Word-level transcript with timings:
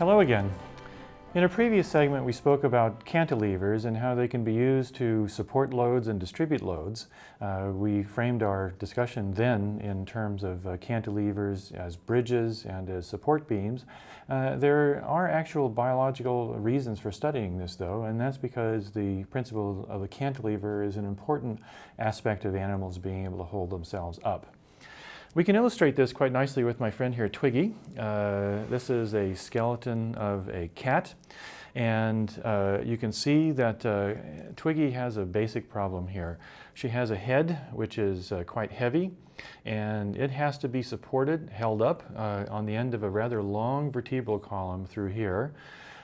Hello 0.00 0.20
again. 0.20 0.50
In 1.34 1.44
a 1.44 1.48
previous 1.50 1.86
segment, 1.86 2.24
we 2.24 2.32
spoke 2.32 2.64
about 2.64 3.04
cantilevers 3.04 3.84
and 3.84 3.98
how 3.98 4.14
they 4.14 4.28
can 4.28 4.42
be 4.42 4.54
used 4.54 4.94
to 4.94 5.28
support 5.28 5.74
loads 5.74 6.08
and 6.08 6.18
distribute 6.18 6.62
loads. 6.62 7.08
Uh, 7.38 7.68
we 7.74 8.02
framed 8.02 8.42
our 8.42 8.70
discussion 8.78 9.34
then 9.34 9.78
in 9.84 10.06
terms 10.06 10.42
of 10.42 10.66
uh, 10.66 10.78
cantilevers 10.78 11.74
as 11.74 11.96
bridges 11.96 12.64
and 12.64 12.88
as 12.88 13.06
support 13.06 13.46
beams. 13.46 13.84
Uh, 14.30 14.56
there 14.56 15.04
are 15.04 15.28
actual 15.28 15.68
biological 15.68 16.54
reasons 16.54 16.98
for 16.98 17.12
studying 17.12 17.58
this, 17.58 17.76
though, 17.76 18.04
and 18.04 18.18
that's 18.18 18.38
because 18.38 18.92
the 18.92 19.24
principle 19.24 19.86
of 19.90 20.00
the 20.00 20.08
cantilever 20.08 20.82
is 20.82 20.96
an 20.96 21.04
important 21.04 21.60
aspect 21.98 22.46
of 22.46 22.56
animals 22.56 22.96
being 22.96 23.26
able 23.26 23.36
to 23.36 23.44
hold 23.44 23.68
themselves 23.68 24.18
up. 24.24 24.46
We 25.32 25.44
can 25.44 25.54
illustrate 25.54 25.94
this 25.94 26.12
quite 26.12 26.32
nicely 26.32 26.64
with 26.64 26.80
my 26.80 26.90
friend 26.90 27.14
here, 27.14 27.28
Twiggy. 27.28 27.72
Uh, 27.96 28.64
this 28.68 28.90
is 28.90 29.14
a 29.14 29.32
skeleton 29.36 30.16
of 30.16 30.48
a 30.48 30.68
cat. 30.74 31.14
And 31.76 32.42
uh, 32.44 32.78
you 32.84 32.96
can 32.96 33.12
see 33.12 33.52
that 33.52 33.86
uh, 33.86 34.14
Twiggy 34.56 34.90
has 34.90 35.18
a 35.18 35.24
basic 35.24 35.70
problem 35.70 36.08
here. 36.08 36.40
She 36.74 36.88
has 36.88 37.12
a 37.12 37.16
head 37.16 37.60
which 37.72 37.96
is 37.96 38.32
uh, 38.32 38.42
quite 38.42 38.72
heavy 38.72 39.12
and 39.64 40.16
it 40.16 40.32
has 40.32 40.58
to 40.58 40.68
be 40.68 40.82
supported, 40.82 41.48
held 41.52 41.80
up 41.80 42.02
uh, 42.16 42.46
on 42.50 42.66
the 42.66 42.74
end 42.74 42.92
of 42.92 43.04
a 43.04 43.08
rather 43.08 43.40
long 43.40 43.92
vertebral 43.92 44.40
column 44.40 44.84
through 44.84 45.10
here. 45.10 45.52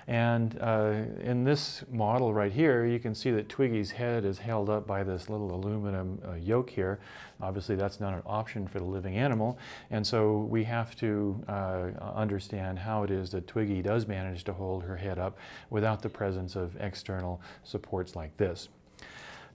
And 0.08 0.56
uh, 0.60 1.02
in 1.20 1.42
this 1.42 1.82
model 1.90 2.32
right 2.32 2.52
here, 2.52 2.86
you 2.86 3.00
can 3.00 3.14
see 3.14 3.32
that 3.32 3.48
Twiggy's 3.48 3.90
head 3.90 4.24
is 4.24 4.38
held 4.38 4.70
up 4.70 4.86
by 4.86 5.02
this 5.02 5.28
little 5.28 5.52
aluminum 5.52 6.20
uh, 6.24 6.34
yoke 6.34 6.70
here. 6.70 7.00
Obviously, 7.40 7.74
that's 7.74 7.98
not 7.98 8.14
an 8.14 8.22
option 8.24 8.68
for 8.68 8.78
the 8.78 8.84
living 8.84 9.16
animal. 9.16 9.58
And 9.90 10.06
so 10.06 10.38
we 10.48 10.62
have 10.64 10.94
to 10.96 11.42
uh, 11.48 11.88
understand 12.14 12.78
how 12.78 13.02
it 13.02 13.10
is 13.10 13.30
that 13.30 13.48
Twiggy 13.48 13.82
does 13.82 14.06
manage 14.06 14.44
to 14.44 14.52
hold 14.52 14.84
her 14.84 14.96
head 14.96 15.18
up 15.18 15.38
without 15.70 16.02
the 16.02 16.08
presence 16.08 16.54
of 16.54 16.76
external 16.80 17.40
supports 17.64 18.14
like 18.14 18.36
this. 18.36 18.68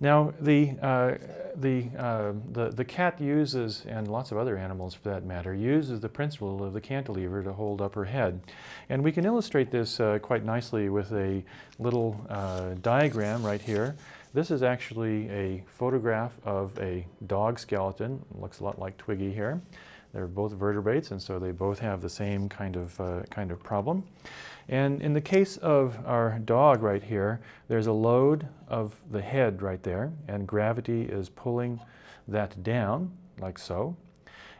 Now, 0.01 0.33
the, 0.41 0.71
uh, 0.81 1.13
the, 1.55 1.85
uh, 1.95 2.33
the, 2.51 2.69
the 2.69 2.83
cat 2.83 3.21
uses, 3.21 3.85
and 3.87 4.07
lots 4.07 4.31
of 4.31 4.39
other 4.39 4.57
animals 4.57 4.95
for 4.95 5.09
that 5.09 5.25
matter, 5.25 5.53
uses 5.53 5.99
the 5.99 6.09
principle 6.09 6.63
of 6.63 6.73
the 6.73 6.81
cantilever 6.81 7.43
to 7.43 7.53
hold 7.53 7.81
up 7.81 7.93
her 7.93 8.05
head. 8.05 8.41
And 8.89 9.03
we 9.03 9.11
can 9.11 9.25
illustrate 9.25 9.69
this 9.69 9.99
uh, 9.99 10.17
quite 10.19 10.43
nicely 10.43 10.89
with 10.89 11.11
a 11.11 11.43
little 11.77 12.19
uh, 12.29 12.73
diagram 12.81 13.45
right 13.45 13.61
here. 13.61 13.95
This 14.33 14.49
is 14.49 14.63
actually 14.63 15.29
a 15.29 15.63
photograph 15.67 16.33
of 16.45 16.77
a 16.79 17.05
dog 17.27 17.59
skeleton. 17.59 18.25
Looks 18.33 18.59
a 18.59 18.63
lot 18.63 18.79
like 18.79 18.97
Twiggy 18.97 19.31
here. 19.31 19.61
They're 20.13 20.27
both 20.27 20.51
vertebrates, 20.51 21.11
and 21.11 21.21
so 21.21 21.39
they 21.39 21.51
both 21.51 21.79
have 21.79 22.01
the 22.01 22.09
same 22.09 22.49
kind 22.49 22.75
of, 22.75 22.99
uh, 22.99 23.21
kind 23.29 23.51
of 23.51 23.63
problem. 23.63 24.03
And 24.67 25.01
in 25.01 25.13
the 25.13 25.21
case 25.21 25.57
of 25.57 25.97
our 26.05 26.39
dog 26.39 26.81
right 26.81 27.03
here, 27.03 27.39
there's 27.67 27.87
a 27.87 27.93
load 27.93 28.47
of 28.67 28.95
the 29.09 29.21
head 29.21 29.61
right 29.61 29.81
there, 29.83 30.11
and 30.27 30.47
gravity 30.47 31.03
is 31.03 31.29
pulling 31.29 31.79
that 32.27 32.63
down, 32.63 33.11
like 33.39 33.57
so. 33.57 33.95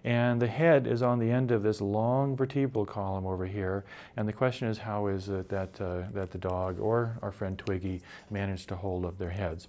And 0.04 0.42
the 0.42 0.48
head 0.48 0.88
is 0.88 1.04
on 1.04 1.20
the 1.20 1.30
end 1.30 1.52
of 1.52 1.62
this 1.62 1.80
long 1.80 2.36
vertebral 2.36 2.86
column 2.86 3.28
over 3.28 3.46
here. 3.46 3.84
And 4.18 4.28
the 4.28 4.34
question 4.34 4.68
is, 4.68 4.80
how 4.80 5.08
is 5.08 5.30
it 5.30 5.50
that, 5.50 5.80
uh, 5.80 6.04
that 6.14 6.32
the 6.32 6.40
dog 6.40 6.80
or 6.80 7.18
our 7.22 7.32
friend 7.32 7.58
Twiggy 7.58 8.02
managed 8.32 8.68
to 8.70 8.76
hold 8.76 9.06
up 9.06 9.18
their 9.20 9.30
heads? 9.30 9.68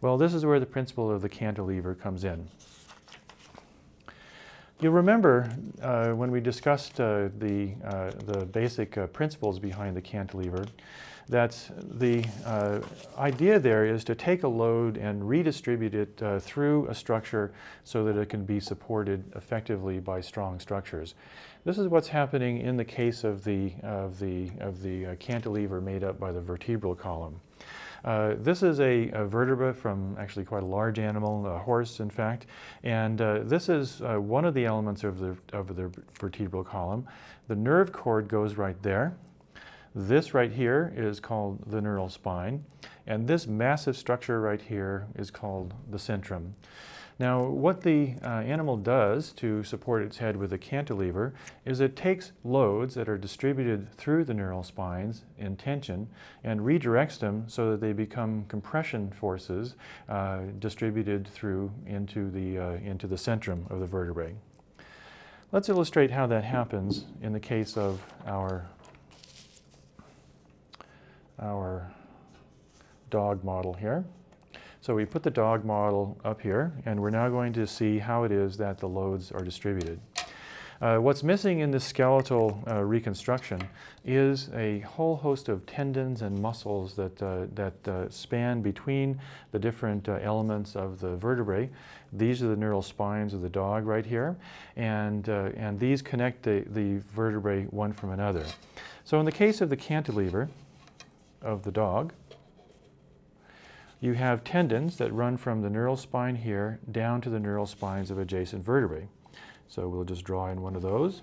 Well, 0.00 0.16
this 0.16 0.32
is 0.32 0.46
where 0.46 0.60
the 0.60 0.66
principle 0.66 1.10
of 1.10 1.20
the 1.20 1.28
cantilever 1.28 1.94
comes 1.94 2.24
in. 2.24 2.48
You'll 4.78 4.92
remember 4.92 5.50
uh, 5.80 6.10
when 6.10 6.30
we 6.30 6.38
discussed 6.38 7.00
uh, 7.00 7.30
the, 7.38 7.72
uh, 7.82 8.10
the 8.26 8.44
basic 8.44 8.98
uh, 8.98 9.06
principles 9.06 9.58
behind 9.58 9.96
the 9.96 10.02
cantilever 10.02 10.66
that 11.30 11.58
the 11.80 12.22
uh, 12.44 12.80
idea 13.16 13.58
there 13.58 13.86
is 13.86 14.04
to 14.04 14.14
take 14.14 14.42
a 14.42 14.48
load 14.48 14.98
and 14.98 15.26
redistribute 15.26 15.94
it 15.94 16.22
uh, 16.22 16.38
through 16.40 16.86
a 16.88 16.94
structure 16.94 17.54
so 17.84 18.04
that 18.04 18.18
it 18.18 18.28
can 18.28 18.44
be 18.44 18.60
supported 18.60 19.24
effectively 19.34 19.98
by 19.98 20.20
strong 20.20 20.60
structures. 20.60 21.14
This 21.64 21.78
is 21.78 21.88
what's 21.88 22.08
happening 22.08 22.60
in 22.60 22.76
the 22.76 22.84
case 22.84 23.24
of 23.24 23.44
the, 23.44 23.72
of 23.82 24.18
the, 24.18 24.50
of 24.60 24.82
the 24.82 25.16
cantilever 25.18 25.80
made 25.80 26.04
up 26.04 26.20
by 26.20 26.32
the 26.32 26.40
vertebral 26.42 26.94
column. 26.94 27.40
Uh, 28.04 28.34
this 28.38 28.62
is 28.62 28.80
a, 28.80 29.10
a, 29.10 29.24
vertebra 29.24 29.74
from 29.74 30.16
actually 30.18 30.44
quite 30.44 30.62
a 30.62 30.66
large 30.66 30.98
animal, 30.98 31.46
a 31.46 31.58
horse 31.58 32.00
in 32.00 32.10
fact, 32.10 32.46
and 32.82 33.20
uh, 33.20 33.40
this 33.42 33.68
is 33.68 34.02
uh, 34.02 34.16
one 34.16 34.44
of 34.44 34.54
the 34.54 34.64
elements 34.64 35.04
of 35.04 35.18
the, 35.18 35.36
of 35.52 35.76
the 35.76 35.90
vertebral 36.18 36.62
column. 36.62 37.06
The 37.48 37.56
nerve 37.56 37.92
cord 37.92 38.28
goes 38.28 38.56
right 38.56 38.80
there. 38.82 39.16
This 39.94 40.34
right 40.34 40.52
here 40.52 40.92
is 40.94 41.20
called 41.20 41.70
the 41.70 41.80
neural 41.80 42.10
spine, 42.10 42.64
and 43.06 43.26
this 43.26 43.46
massive 43.46 43.96
structure 43.96 44.40
right 44.40 44.60
here 44.60 45.06
is 45.16 45.30
called 45.30 45.74
the 45.90 45.98
centrum. 45.98 46.52
Now, 47.18 47.44
what 47.44 47.80
the 47.80 48.14
uh, 48.22 48.26
animal 48.26 48.76
does 48.76 49.32
to 49.32 49.64
support 49.64 50.02
its 50.02 50.18
head 50.18 50.36
with 50.36 50.52
a 50.52 50.58
cantilever 50.58 51.32
is 51.64 51.80
it 51.80 51.96
takes 51.96 52.32
loads 52.44 52.94
that 52.94 53.08
are 53.08 53.16
distributed 53.16 53.90
through 53.94 54.24
the 54.24 54.34
neural 54.34 54.62
spines 54.62 55.24
in 55.38 55.56
tension 55.56 56.08
and 56.44 56.60
redirects 56.60 57.18
them 57.18 57.44
so 57.46 57.70
that 57.70 57.80
they 57.80 57.94
become 57.94 58.44
compression 58.48 59.10
forces 59.10 59.76
uh, 60.10 60.40
distributed 60.58 61.26
through 61.26 61.72
into 61.86 62.30
the, 62.30 62.58
uh, 62.58 62.70
into 62.84 63.06
the 63.06 63.16
centrum 63.16 63.70
of 63.70 63.80
the 63.80 63.86
vertebrae. 63.86 64.34
Let's 65.52 65.70
illustrate 65.70 66.10
how 66.10 66.26
that 66.26 66.44
happens 66.44 67.06
in 67.22 67.32
the 67.32 67.40
case 67.40 67.78
of 67.78 68.02
our, 68.26 68.66
our 71.40 71.90
dog 73.08 73.42
model 73.42 73.72
here. 73.72 74.04
So 74.86 74.94
we 74.94 75.04
put 75.04 75.24
the 75.24 75.32
dog 75.32 75.64
model 75.64 76.16
up 76.24 76.40
here, 76.40 76.72
and 76.84 77.02
we're 77.02 77.10
now 77.10 77.28
going 77.28 77.52
to 77.54 77.66
see 77.66 77.98
how 77.98 78.22
it 78.22 78.30
is 78.30 78.56
that 78.58 78.78
the 78.78 78.88
loads 78.88 79.32
are 79.32 79.42
distributed. 79.42 79.98
Uh, 80.80 80.98
what's 80.98 81.24
missing 81.24 81.58
in 81.58 81.72
this 81.72 81.82
skeletal 81.82 82.62
uh, 82.68 82.84
reconstruction 82.84 83.60
is 84.04 84.48
a 84.54 84.78
whole 84.82 85.16
host 85.16 85.48
of 85.48 85.66
tendons 85.66 86.22
and 86.22 86.40
muscles 86.40 86.94
that, 86.94 87.20
uh, 87.20 87.46
that 87.56 87.88
uh, 87.88 88.08
span 88.10 88.62
between 88.62 89.18
the 89.50 89.58
different 89.58 90.08
uh, 90.08 90.20
elements 90.22 90.76
of 90.76 91.00
the 91.00 91.16
vertebrae. 91.16 91.68
These 92.12 92.40
are 92.44 92.46
the 92.46 92.56
neural 92.56 92.80
spines 92.80 93.34
of 93.34 93.42
the 93.42 93.50
dog 93.50 93.86
right 93.86 94.06
here, 94.06 94.36
and, 94.76 95.28
uh, 95.28 95.50
and 95.56 95.80
these 95.80 96.00
connect 96.00 96.44
the, 96.44 96.62
the 96.68 96.98
vertebrae 97.12 97.64
one 97.70 97.92
from 97.92 98.10
another. 98.10 98.44
So 99.02 99.18
in 99.18 99.24
the 99.24 99.32
case 99.32 99.60
of 99.60 99.68
the 99.68 99.76
cantilever 99.76 100.48
of 101.42 101.64
the 101.64 101.72
dog, 101.72 102.12
you 104.00 104.12
have 104.12 104.44
tendons 104.44 104.96
that 104.98 105.12
run 105.12 105.36
from 105.36 105.62
the 105.62 105.70
neural 105.70 105.96
spine 105.96 106.36
here 106.36 106.78
down 106.90 107.20
to 107.22 107.30
the 107.30 107.40
neural 107.40 107.66
spines 107.66 108.10
of 108.10 108.18
adjacent 108.18 108.64
vertebrae. 108.64 109.08
So 109.68 109.88
we'll 109.88 110.04
just 110.04 110.24
draw 110.24 110.50
in 110.50 110.60
one 110.60 110.76
of 110.76 110.82
those. 110.82 111.22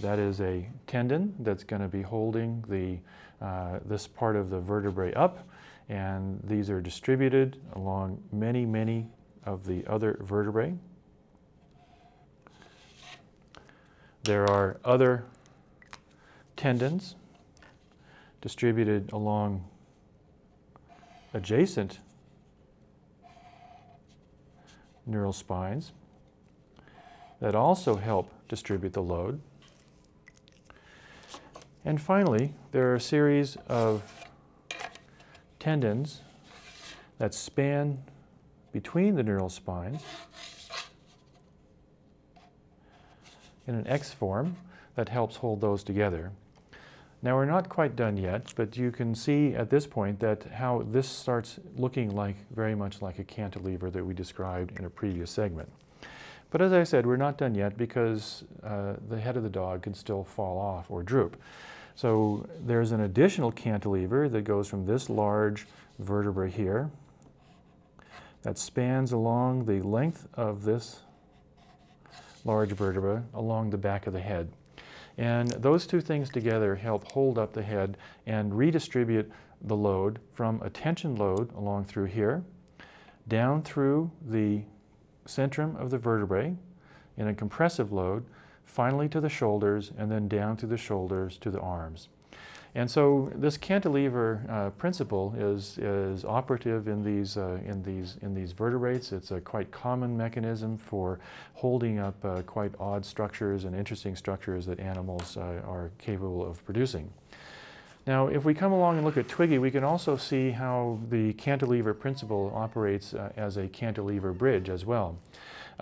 That 0.00 0.18
is 0.18 0.40
a 0.40 0.68
tendon 0.86 1.34
that's 1.40 1.64
going 1.64 1.82
to 1.82 1.88
be 1.88 2.02
holding 2.02 2.64
the, 2.68 2.98
uh, 3.44 3.80
this 3.84 4.06
part 4.06 4.36
of 4.36 4.48
the 4.48 4.58
vertebrae 4.58 5.12
up, 5.12 5.46
and 5.88 6.40
these 6.44 6.70
are 6.70 6.80
distributed 6.80 7.58
along 7.74 8.22
many, 8.32 8.64
many 8.64 9.08
of 9.44 9.66
the 9.66 9.86
other 9.86 10.18
vertebrae. 10.22 10.74
There 14.24 14.48
are 14.48 14.78
other 14.84 15.24
tendons 16.56 17.16
distributed 18.40 19.12
along 19.12 19.64
adjacent 21.34 21.98
neural 25.06 25.32
spines 25.32 25.92
that 27.40 27.54
also 27.54 27.96
help 27.96 28.30
distribute 28.48 28.92
the 28.92 29.02
load. 29.02 29.40
And 31.84 32.00
finally, 32.00 32.54
there 32.70 32.90
are 32.92 32.94
a 32.94 33.00
series 33.00 33.56
of 33.66 34.02
tendons 35.58 36.20
that 37.18 37.34
span 37.34 38.02
between 38.72 39.16
the 39.16 39.22
neural 39.22 39.48
spines 39.48 40.02
in 43.66 43.74
an 43.74 43.86
X 43.86 44.12
form 44.12 44.56
that 44.94 45.08
helps 45.08 45.36
hold 45.36 45.60
those 45.60 45.82
together. 45.82 46.30
Now 47.24 47.36
we're 47.36 47.44
not 47.44 47.68
quite 47.68 47.94
done 47.94 48.16
yet, 48.16 48.52
but 48.56 48.76
you 48.76 48.90
can 48.90 49.14
see 49.14 49.54
at 49.54 49.70
this 49.70 49.86
point 49.86 50.18
that 50.20 50.42
how 50.42 50.84
this 50.90 51.08
starts 51.08 51.60
looking 51.76 52.16
like 52.16 52.34
very 52.50 52.74
much 52.74 53.00
like 53.00 53.20
a 53.20 53.24
cantilever 53.24 53.90
that 53.90 54.04
we 54.04 54.12
described 54.12 54.76
in 54.76 54.84
a 54.84 54.90
previous 54.90 55.30
segment. 55.30 55.70
But 56.50 56.60
as 56.60 56.72
I 56.72 56.82
said, 56.82 57.06
we're 57.06 57.16
not 57.16 57.38
done 57.38 57.54
yet 57.54 57.78
because 57.78 58.42
uh, 58.64 58.94
the 59.08 59.20
head 59.20 59.36
of 59.36 59.44
the 59.44 59.48
dog 59.48 59.82
can 59.82 59.94
still 59.94 60.24
fall 60.24 60.58
off 60.58 60.90
or 60.90 61.04
droop. 61.04 61.40
So 61.94 62.46
there's 62.66 62.90
an 62.90 63.02
additional 63.02 63.52
cantilever 63.52 64.28
that 64.28 64.42
goes 64.42 64.66
from 64.66 64.84
this 64.84 65.08
large 65.08 65.66
vertebra 66.00 66.50
here 66.50 66.90
that 68.42 68.58
spans 68.58 69.12
along 69.12 69.66
the 69.66 69.80
length 69.80 70.26
of 70.34 70.64
this 70.64 71.00
large 72.44 72.72
vertebra 72.72 73.22
along 73.32 73.70
the 73.70 73.78
back 73.78 74.08
of 74.08 74.12
the 74.12 74.20
head. 74.20 74.50
And 75.22 75.50
those 75.52 75.86
two 75.86 76.00
things 76.00 76.30
together 76.30 76.74
help 76.74 77.12
hold 77.12 77.38
up 77.38 77.52
the 77.52 77.62
head 77.62 77.96
and 78.26 78.58
redistribute 78.58 79.30
the 79.60 79.76
load 79.76 80.18
from 80.32 80.60
a 80.62 80.68
tension 80.68 81.14
load 81.14 81.54
along 81.54 81.84
through 81.84 82.06
here, 82.06 82.42
down 83.28 83.62
through 83.62 84.10
the 84.28 84.62
centrum 85.24 85.76
of 85.76 85.90
the 85.90 85.98
vertebrae 85.98 86.56
in 87.16 87.28
a 87.28 87.34
compressive 87.34 87.92
load, 87.92 88.24
finally 88.64 89.08
to 89.10 89.20
the 89.20 89.28
shoulders, 89.28 89.92
and 89.96 90.10
then 90.10 90.26
down 90.26 90.56
through 90.56 90.70
the 90.70 90.76
shoulders 90.76 91.38
to 91.38 91.52
the 91.52 91.60
arms. 91.60 92.08
And 92.74 92.90
so 92.90 93.30
this 93.34 93.58
cantilever 93.58 94.48
uh, 94.48 94.70
principle 94.70 95.34
is, 95.36 95.76
is 95.76 96.24
operative 96.24 96.88
in 96.88 97.04
these, 97.04 97.36
uh, 97.36 97.58
in, 97.66 97.82
these, 97.82 98.16
in 98.22 98.34
these 98.34 98.52
vertebrates. 98.52 99.12
It's 99.12 99.30
a 99.30 99.40
quite 99.40 99.70
common 99.70 100.16
mechanism 100.16 100.78
for 100.78 101.20
holding 101.52 101.98
up 101.98 102.14
uh, 102.24 102.40
quite 102.42 102.72
odd 102.80 103.04
structures 103.04 103.64
and 103.64 103.76
interesting 103.76 104.16
structures 104.16 104.64
that 104.66 104.80
animals 104.80 105.36
uh, 105.36 105.60
are 105.66 105.90
capable 105.98 106.48
of 106.48 106.64
producing. 106.64 107.12
Now, 108.06 108.28
if 108.28 108.44
we 108.44 108.54
come 108.54 108.72
along 108.72 108.96
and 108.96 109.04
look 109.04 109.18
at 109.18 109.28
Twiggy, 109.28 109.58
we 109.58 109.70
can 109.70 109.84
also 109.84 110.16
see 110.16 110.50
how 110.50 110.98
the 111.10 111.34
cantilever 111.34 111.92
principle 111.94 112.50
operates 112.54 113.12
uh, 113.12 113.32
as 113.36 113.58
a 113.58 113.68
cantilever 113.68 114.32
bridge 114.32 114.70
as 114.70 114.84
well. 114.86 115.18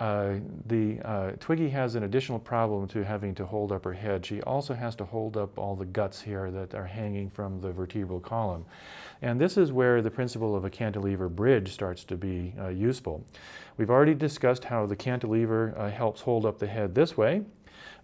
Uh, 0.00 0.36
the 0.66 0.98
uh, 1.04 1.32
Twiggy 1.40 1.68
has 1.68 1.94
an 1.94 2.04
additional 2.04 2.38
problem 2.38 2.88
to 2.88 3.04
having 3.04 3.34
to 3.34 3.44
hold 3.44 3.70
up 3.70 3.84
her 3.84 3.92
head. 3.92 4.24
She 4.24 4.40
also 4.42 4.72
has 4.72 4.96
to 4.96 5.04
hold 5.04 5.36
up 5.36 5.58
all 5.58 5.76
the 5.76 5.84
guts 5.84 6.22
here 6.22 6.50
that 6.50 6.74
are 6.74 6.86
hanging 6.86 7.28
from 7.28 7.60
the 7.60 7.70
vertebral 7.70 8.18
column. 8.18 8.64
And 9.20 9.38
this 9.38 9.58
is 9.58 9.72
where 9.72 10.00
the 10.00 10.10
principle 10.10 10.56
of 10.56 10.64
a 10.64 10.70
cantilever 10.70 11.28
bridge 11.28 11.70
starts 11.70 12.02
to 12.04 12.16
be 12.16 12.54
uh, 12.58 12.68
useful. 12.68 13.22
We've 13.76 13.90
already 13.90 14.14
discussed 14.14 14.64
how 14.64 14.86
the 14.86 14.96
cantilever 14.96 15.74
uh, 15.76 15.90
helps 15.90 16.22
hold 16.22 16.46
up 16.46 16.58
the 16.58 16.66
head 16.66 16.94
this 16.94 17.18
way. 17.18 17.42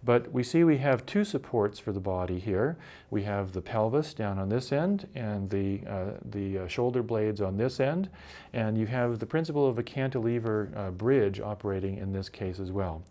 But 0.03 0.31
we 0.31 0.43
see 0.43 0.63
we 0.63 0.77
have 0.77 1.05
two 1.05 1.23
supports 1.23 1.79
for 1.79 1.91
the 1.91 1.99
body 1.99 2.39
here. 2.39 2.77
We 3.09 3.23
have 3.23 3.51
the 3.51 3.61
pelvis 3.61 4.13
down 4.13 4.39
on 4.39 4.49
this 4.49 4.71
end 4.71 5.07
and 5.15 5.49
the, 5.49 5.81
uh, 5.87 6.05
the 6.23 6.59
uh, 6.59 6.67
shoulder 6.67 7.03
blades 7.03 7.41
on 7.41 7.57
this 7.57 7.79
end. 7.79 8.09
And 8.53 8.77
you 8.77 8.85
have 8.87 9.19
the 9.19 9.25
principle 9.25 9.67
of 9.67 9.77
a 9.79 9.83
cantilever 9.83 10.71
uh, 10.75 10.91
bridge 10.91 11.39
operating 11.39 11.97
in 11.97 12.13
this 12.13 12.29
case 12.29 12.59
as 12.59 12.71
well. 12.71 13.03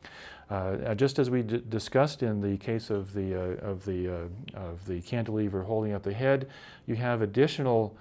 Uh, 0.48 0.94
just 0.94 1.18
as 1.18 1.28
we 1.28 1.42
discussed 1.42 2.22
in 2.22 2.40
the 2.40 2.56
case 2.58 2.88
of 2.88 3.12
the, 3.14 3.34
uh, 3.34 3.68
of, 3.68 3.84
the, 3.84 4.08
uh, 4.08 4.58
of 4.58 4.86
the 4.86 5.00
cantilever 5.02 5.64
holding 5.64 5.92
up 5.92 6.04
the 6.04 6.14
head, 6.14 6.48
you 6.86 6.94
have 6.94 7.20
additional 7.20 7.96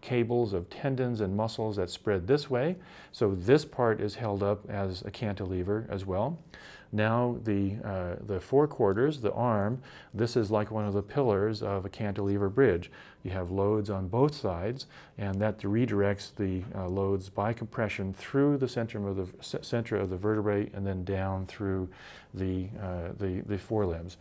cables 0.00 0.52
of 0.52 0.70
tendons 0.70 1.20
and 1.20 1.36
muscles 1.36 1.76
that 1.76 1.90
spread 1.90 2.26
this 2.26 2.48
way. 2.48 2.76
So 3.12 3.34
this 3.34 3.64
part 3.64 4.00
is 4.00 4.14
held 4.14 4.42
up 4.42 4.68
as 4.70 5.02
a 5.02 5.10
cantilever 5.10 5.86
as 5.90 6.06
well. 6.06 6.38
Now 6.92 7.36
the, 7.44 7.76
uh, 7.84 8.16
the 8.26 8.40
forequarters, 8.40 9.20
the 9.20 9.32
arm, 9.32 9.82
this 10.14 10.36
is 10.36 10.50
like 10.50 10.70
one 10.70 10.86
of 10.86 10.94
the 10.94 11.02
pillars 11.02 11.62
of 11.62 11.84
a 11.84 11.88
cantilever 11.88 12.48
bridge. 12.48 12.90
You 13.22 13.30
have 13.32 13.50
loads 13.50 13.90
on 13.90 14.08
both 14.08 14.34
sides 14.34 14.86
and 15.18 15.40
that 15.40 15.58
redirects 15.60 16.34
the 16.34 16.62
uh, 16.74 16.88
loads 16.88 17.28
by 17.28 17.52
compression 17.52 18.14
through 18.14 18.56
the 18.58 18.68
center 18.68 19.06
of 19.06 19.16
the, 19.16 19.62
center 19.62 19.96
of 19.96 20.08
the 20.08 20.16
vertebrae 20.16 20.70
and 20.72 20.86
then 20.86 21.04
down 21.04 21.46
through 21.46 21.88
the, 22.32 22.68
uh, 22.80 23.08
the, 23.18 23.42
the 23.46 23.58
forelimbs. 23.58 24.16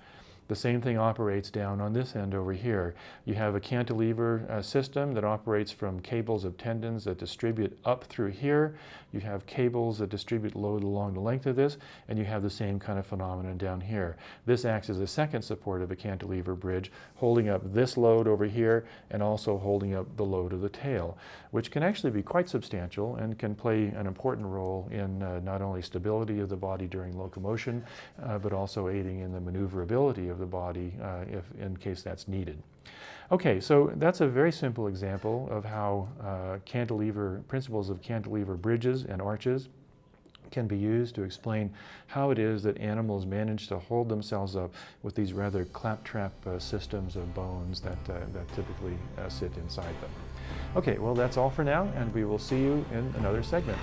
The 0.47 0.55
same 0.55 0.81
thing 0.81 0.97
operates 0.97 1.49
down 1.49 1.81
on 1.81 1.91
this 1.91 2.15
end 2.15 2.33
over 2.33 2.53
here. 2.53 2.95
You 3.25 3.33
have 3.33 3.55
a 3.55 3.59
cantilever 3.59 4.49
uh, 4.49 4.61
system 4.61 5.13
that 5.13 5.25
operates 5.25 5.71
from 5.71 5.99
cables 5.99 6.45
of 6.45 6.57
tendons 6.57 7.03
that 7.03 7.17
distribute 7.17 7.77
up 7.83 8.05
through 8.05 8.31
here. 8.31 8.77
You 9.11 9.19
have 9.21 9.45
cables 9.45 9.99
that 9.99 10.09
distribute 10.09 10.55
load 10.55 10.83
along 10.83 11.13
the 11.13 11.19
length 11.19 11.45
of 11.47 11.55
this, 11.55 11.77
and 12.07 12.17
you 12.17 12.25
have 12.25 12.43
the 12.43 12.49
same 12.49 12.79
kind 12.79 12.97
of 12.97 13.05
phenomenon 13.05 13.57
down 13.57 13.81
here. 13.81 14.15
This 14.45 14.63
acts 14.63 14.89
as 14.89 14.99
a 14.99 15.07
second 15.07 15.41
support 15.41 15.81
of 15.81 15.91
a 15.91 15.95
cantilever 15.95 16.55
bridge, 16.55 16.91
holding 17.15 17.49
up 17.49 17.73
this 17.73 17.97
load 17.97 18.27
over 18.27 18.45
here 18.45 18.85
and 19.11 19.21
also 19.21 19.57
holding 19.57 19.95
up 19.95 20.15
the 20.15 20.25
load 20.25 20.53
of 20.53 20.61
the 20.61 20.69
tail, 20.69 21.17
which 21.51 21.71
can 21.71 21.83
actually 21.83 22.11
be 22.11 22.21
quite 22.21 22.49
substantial 22.49 23.15
and 23.15 23.37
can 23.37 23.55
play 23.55 23.87
an 23.87 24.07
important 24.07 24.47
role 24.47 24.87
in 24.91 25.21
uh, 25.23 25.39
not 25.43 25.61
only 25.61 25.81
stability 25.81 26.39
of 26.39 26.49
the 26.49 26.55
body 26.55 26.87
during 26.87 27.17
locomotion, 27.17 27.83
uh, 28.23 28.37
but 28.37 28.53
also 28.53 28.87
aiding 28.87 29.19
in 29.19 29.33
the 29.33 29.41
maneuverability 29.41 30.29
of 30.29 30.36
of 30.37 30.39
the 30.39 30.45
body 30.45 30.93
uh, 31.01 31.25
if, 31.29 31.43
in 31.59 31.75
case 31.77 32.01
that's 32.01 32.27
needed. 32.27 32.61
Okay, 33.31 33.59
so 33.59 33.91
that's 33.95 34.21
a 34.21 34.27
very 34.27 34.51
simple 34.51 34.87
example 34.87 35.49
of 35.51 35.65
how 35.65 36.07
uh, 36.21 36.59
cantilever, 36.65 37.41
principles 37.47 37.89
of 37.89 38.01
cantilever 38.01 38.55
bridges 38.55 39.03
and 39.03 39.21
arches 39.21 39.67
can 40.49 40.65
be 40.65 40.77
used 40.77 41.13
to 41.15 41.23
explain 41.23 41.73
how 42.07 42.31
it 42.31 42.39
is 42.39 42.63
that 42.63 42.77
animals 42.77 43.25
manage 43.25 43.67
to 43.67 43.77
hold 43.77 44.07
themselves 44.07 44.55
up 44.55 44.73
with 45.03 45.13
these 45.13 45.33
rather 45.33 45.65
claptrap 45.65 46.31
uh, 46.47 46.57
systems 46.57 47.17
of 47.17 47.33
bones 47.33 47.81
that, 47.81 47.97
uh, 48.09 48.19
that 48.31 48.47
typically 48.55 48.97
uh, 49.17 49.27
sit 49.27 49.51
inside 49.57 49.93
them. 50.01 50.11
Okay, 50.77 50.97
well 50.97 51.13
that's 51.13 51.35
all 51.35 51.49
for 51.49 51.65
now 51.65 51.91
and 51.97 52.13
we 52.13 52.23
will 52.23 52.39
see 52.39 52.59
you 52.59 52.85
in 52.93 53.13
another 53.17 53.43
segment. 53.43 53.77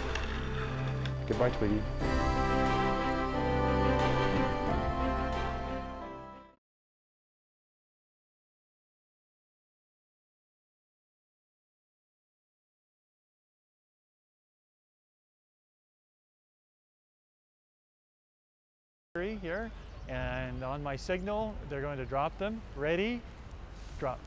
Goodbye, 1.26 1.50
Twiggy. 1.50 1.82
Here 19.16 19.70
and 20.08 20.64
on 20.64 20.82
my 20.82 20.96
signal 20.96 21.54
they're 21.70 21.80
going 21.80 21.98
to 21.98 22.04
drop 22.04 22.36
them. 22.40 22.60
Ready? 22.74 23.20
Drop. 24.00 24.18